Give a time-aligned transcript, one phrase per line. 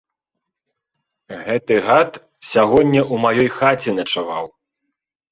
[1.49, 2.11] Гэты гад
[2.51, 4.45] сягоння ў маёй хаце начаваў.